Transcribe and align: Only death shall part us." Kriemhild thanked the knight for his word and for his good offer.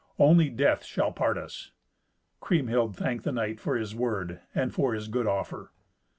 Only 0.17 0.49
death 0.49 0.83
shall 0.83 1.11
part 1.11 1.37
us." 1.37 1.73
Kriemhild 2.39 2.95
thanked 2.95 3.23
the 3.23 3.31
knight 3.31 3.59
for 3.59 3.75
his 3.75 3.93
word 3.93 4.39
and 4.55 4.73
for 4.73 4.95
his 4.95 5.07
good 5.07 5.27
offer. 5.27 5.71